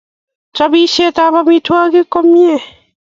chopishetab 0.55 1.33
amitwogik 1.41 2.07
ko 2.11 2.19
mie 2.31 2.55
kenetkwei 2.61 2.71